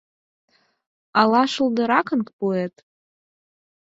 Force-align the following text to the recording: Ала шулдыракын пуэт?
Ала 1.19 1.43
шулдыракын 1.53 2.21
пуэт? 2.35 2.75